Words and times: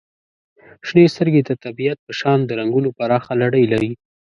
•شنې 0.87 1.05
سترګې 1.13 1.41
د 1.45 1.51
طبیعت 1.63 1.97
په 2.05 2.11
شان 2.19 2.39
د 2.45 2.51
رنګونو 2.59 2.89
پراخه 2.97 3.33
لړۍ 3.41 3.65
لري. 3.73 3.91